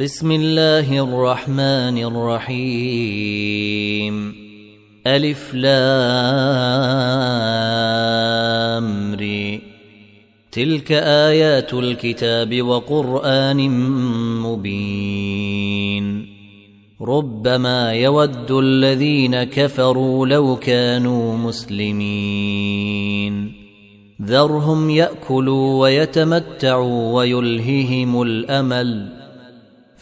بسم 0.00 0.30
الله 0.30 1.04
الرحمن 1.04 1.98
الرحيم. 1.98 3.64
ألف 5.06 5.54
لامري 5.54 5.70
تلك 10.52 10.92
آيات 10.92 11.74
الكتاب 11.74 12.62
وقرآن 12.62 13.70
مبين. 14.40 16.26
ربما 17.02 17.92
يود 17.92 18.50
الذين 18.50 19.44
كفروا 19.44 20.26
لو 20.26 20.56
كانوا 20.56 21.36
مسلمين. 21.36 22.86
ذرهم 24.22 24.90
يأكلوا 24.90 25.80
ويتمتعوا 25.80 27.12
ويلههم 27.12 28.22
الأمل. 28.22 29.25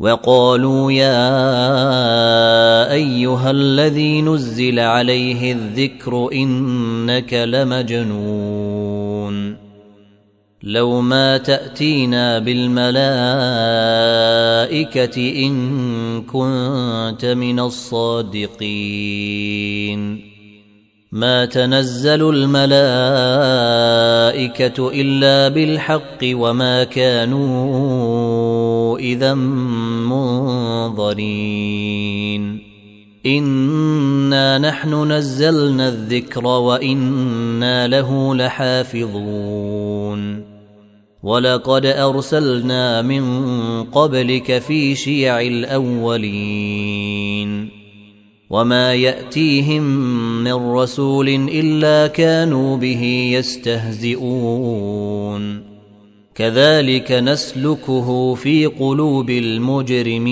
وقالوا 0.00 0.92
يا 0.92 1.32
أيها 2.92 3.50
الذي 3.50 4.22
نزل 4.22 4.78
عليه 4.78 5.52
الذكر 5.52 6.28
إنك 6.32 7.34
لمجنون. 7.34 8.90
لو 10.62 11.00
ما 11.00 11.36
تأتينا 11.38 12.38
بالملائكة 12.38 12.96
إن 15.46 16.22
كنت 16.22 17.24
من 17.24 17.60
الصادقين. 17.60 18.70
ما 21.12 21.44
تنزل 21.44 22.30
الملائكة 22.30 22.60
إلا 24.94 25.48
بالحق 25.48 26.18
وما 26.24 26.84
كانوا 26.84 28.10
إذا 28.98 29.34
منظرين 31.00 32.60
انا 33.26 34.58
نحن 34.58 35.12
نزلنا 35.12 35.88
الذكر 35.88 36.46
وأنا 36.46 37.88
له 37.88 38.34
لحافظون. 38.34 40.20
ولقد 41.22 41.86
ارسلنا 41.86 43.02
من 43.02 43.24
قبلك 43.84 44.58
في 44.58 44.94
شيع 44.94 45.40
الاولين. 45.40 46.90
وما 48.50 48.94
ياتيهم 48.94 49.82
من 50.44 50.52
رسول 50.52 51.28
الا 51.28 52.06
كانوا 52.06 52.76
به 52.76 53.32
يستهزئون. 53.34 54.90
كذلك 56.40 57.12
نسلكه 57.12 58.34
في 58.34 58.66
قلوب 58.66 59.30
المجرمين. 59.30 60.26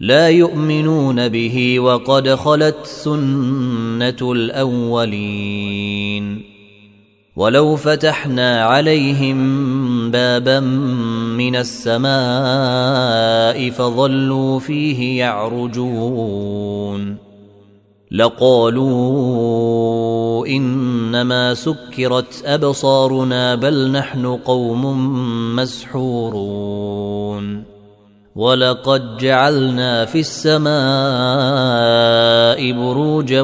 لا 0.00 0.28
يؤمنون 0.28 1.28
به 1.28 1.80
وقد 1.80 2.34
خلت 2.34 2.76
سنة 2.84 4.32
الأولين. 4.32 5.74
ولو 7.36 7.76
فتحنا 7.76 8.64
عليهم 8.64 10.10
بابا 10.10 10.60
من 11.38 11.56
السماء 11.56 12.10
فظلوا 13.70 14.58
فيه 14.58 15.18
يعرجون. 15.18 17.16
لقالوا 18.10 19.26
إنما 21.14 21.54
سكرت 21.54 22.42
أبصارنا 22.44 23.54
بل 23.54 23.90
نحن 23.90 24.26
قوم 24.26 24.84
مسحورون 25.56 27.64
ولقد 28.36 29.16
جعلنا 29.16 30.04
في 30.04 30.20
السماء 30.20 30.72
بروجا 32.72 33.42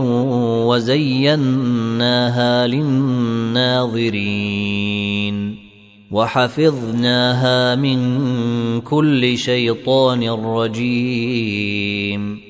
وزيناها 0.67 2.67
للناظرين 2.67 4.11
وحفظناها 6.11 7.75
من 7.75 8.01
كل 8.81 9.39
شيطان 9.39 10.31
رجيم 10.31 12.50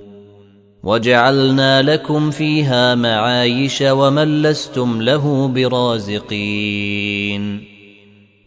وجعلنا 0.83 1.81
لكم 1.81 2.31
فيها 2.31 2.95
معايش 2.95 3.81
ومن 3.81 4.41
لستم 4.41 5.01
له 5.01 5.47
برازقين. 5.47 7.01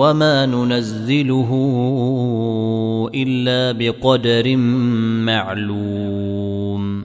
وما 0.01 0.47
ننزله 0.47 1.51
إلا 3.15 3.73
بقدر 3.73 4.57
معلوم. 5.27 7.02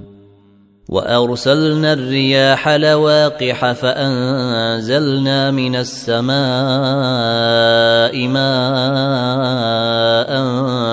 وأرسلنا 0.89 1.93
الرياح 1.93 2.69
لواقح 2.69 3.71
فأنزلنا 3.71 5.51
من 5.51 5.75
السماء 5.75 6.37
ماء 8.27 8.47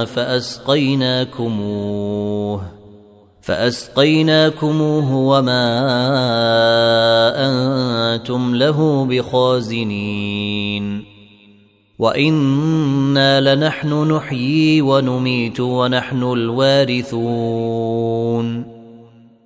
فأسقيناكموه 0.05 1.55
فأسقيناكموه 3.41 5.15
وما 5.15 5.65
أنتم 7.37 8.55
له 8.55 9.05
بخازنين 9.05 10.35
وإنا 11.99 13.55
لنحن 13.55 14.13
نحيي 14.13 14.83
ونميت 14.83 15.61
ونحن 15.61 16.23
الوارثون 16.23 17.15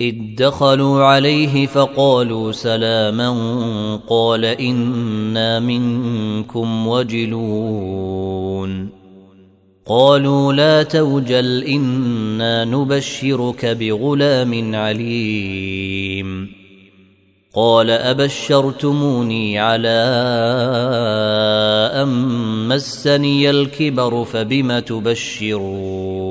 إذ 0.00 0.14
دخلوا 0.38 1.04
عليه 1.04 1.66
فقالوا 1.66 2.52
سلاما 2.52 3.30
قال 4.08 4.44
إنا 4.44 5.60
منكم 5.60 6.88
وجلون. 6.88 8.88
قالوا 9.86 10.52
لا 10.52 10.82
توجل 10.82 11.64
إنا 11.64 12.64
نبشرك 12.64 13.66
بغلام 13.66 14.74
عليم. 14.74 16.48
قال 17.54 17.90
أبشرتموني 17.90 19.58
على 19.58 20.00
أن 21.94 22.08
مسني 22.68 23.50
الكبر 23.50 24.24
فبم 24.24 24.78
تبشرون؟ 24.78 26.30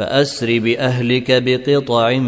فأسر 0.00 0.58
بأهلك 0.58 1.42
بقطع 1.42 2.18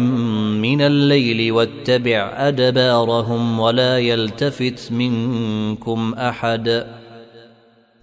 من 0.61 0.81
الليل 0.81 1.51
واتبع 1.51 2.33
أدبارهم 2.35 3.59
ولا 3.59 3.99
يلتفت 3.99 4.91
منكم 4.91 6.13
أحد 6.13 6.85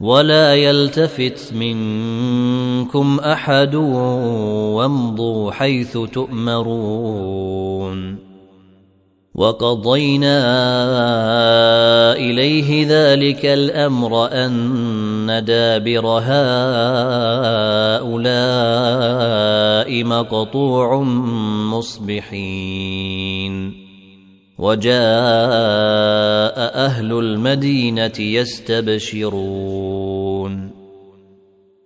ولا 0.01 0.55
يلتفت 0.55 1.53
منكم 1.53 3.21
أحد 3.21 3.75
وامضوا 4.75 5.53
حيث 5.53 5.99
تؤمرون 6.13 7.51
وقضينا 9.35 10.43
إليه 12.13 12.87
ذلك 12.89 13.47
الأمر 13.47 14.27
أن 14.33 15.45
دابر 15.47 16.07
هؤلاء 16.07 16.31
مقطوع 20.05 21.03
مصبحين. 21.73 23.55
وجاء 24.59 24.95
أهل 26.87 27.13
المدينة 27.13 28.21
يستبشرون. 28.21 29.21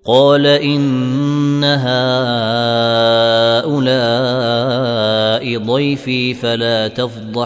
قال 0.07 0.47
إن 0.47 1.65
هؤلاء 1.65 1.99
ضيفي 5.59 6.35
فلا 6.35 6.89
تفضحون. 6.89 7.45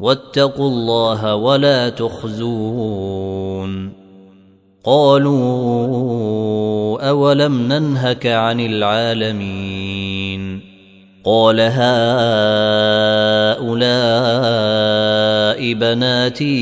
واتقوا 0.00 0.68
الله 0.68 1.34
ولا 1.34 1.88
تخزون. 1.88 3.92
قالوا 4.84 5.38
أولم 7.08 7.72
ننهك 7.72 8.26
عن 8.26 8.60
العالمين؟ 8.60 9.91
قال 11.24 11.60
هؤلاء 11.60 11.72
بناتي 15.74 16.54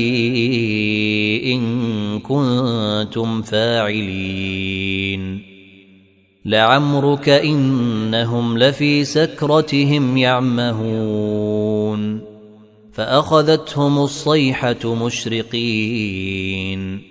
ان 1.53 2.19
كنتم 2.19 3.41
فاعلين 3.41 5.41
لعمرك 6.45 7.29
انهم 7.29 8.57
لفي 8.57 9.03
سكرتهم 9.03 10.17
يعمهون 10.17 12.21
فاخذتهم 12.93 13.97
الصيحه 13.97 14.95
مشرقين 15.05 17.10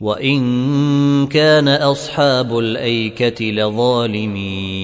وان 0.00 1.26
كان 1.26 1.68
اصحاب 1.68 2.58
الايكه 2.58 3.44
لظالمين 3.44 4.78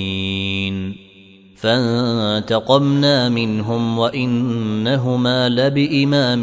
فانتقمنا 1.57 3.29
منهم 3.29 3.99
وانهما 3.99 5.49
لبامام 5.49 6.41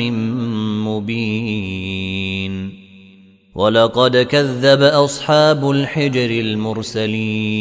مبين 0.87 2.81
ولقد 3.55 4.17
كذب 4.17 4.81
اصحاب 4.81 5.71
الحجر 5.71 6.29
المرسلين 6.29 7.51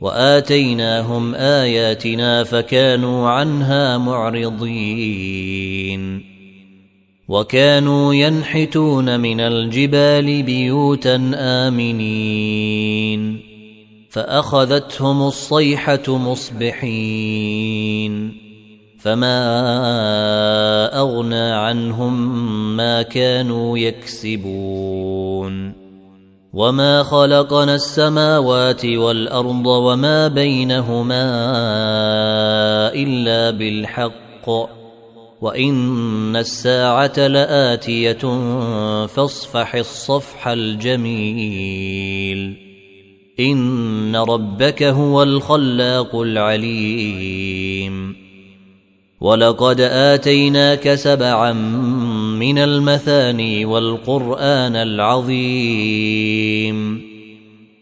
واتيناهم 0.00 1.34
اياتنا 1.34 2.44
فكانوا 2.44 3.28
عنها 3.28 3.98
معرضين 3.98 5.52
وكانوا 7.32 8.14
ينحتون 8.14 9.20
من 9.20 9.40
الجبال 9.40 10.42
بيوتا 10.42 11.32
آمنين. 11.36 13.40
فأخذتهم 14.10 15.22
الصيحة 15.22 16.02
مصبحين. 16.08 16.82
فما 19.00 19.38
أغنى 20.98 21.52
عنهم 21.52 22.76
ما 22.76 23.02
كانوا 23.02 23.78
يكسبون. 23.78 25.72
وما 26.52 27.02
خلقنا 27.02 27.74
السماوات 27.74 28.86
والأرض 28.86 29.66
وما 29.66 30.28
بينهما 30.28 31.24
إلا 32.94 33.50
بالحق. 33.50 34.81
وان 35.42 36.36
الساعة 36.36 37.26
لاتيه 37.26 38.18
فاصفح 39.06 39.74
الصفح 39.74 40.48
الجميل 40.48 42.56
ان 43.40 44.16
ربك 44.16 44.82
هو 44.82 45.22
الخلاق 45.22 46.16
العليم 46.16 48.16
ولقد 49.20 49.80
اتيناك 49.80 50.94
سبعا 50.94 51.52
من 52.38 52.58
المثاني 52.58 53.64
والقران 53.64 54.76
العظيم 54.76 56.32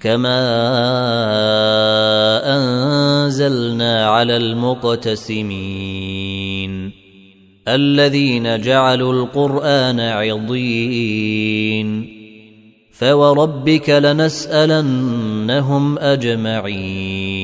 كما 0.00 0.38
انزلنا 2.56 4.06
على 4.06 4.36
المقتسمين 4.36 5.78
الذين 7.68 8.60
جعلوا 8.60 9.12
القران 9.12 10.00
عضين 10.00 11.38
فوربك 12.92 13.90
لنسالنهم 13.90 15.18
اجمعين 15.98 17.38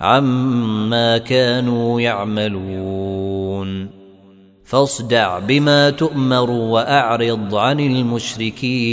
عما 0.00 1.18
كانوا 1.18 2.00
يعملون 2.00 3.88
فاصدع 4.64 5.38
بما 5.38 5.90
تؤمر 5.90 6.50
واعرض 6.50 7.54
عن 7.54 7.80
المشركين 7.80 8.92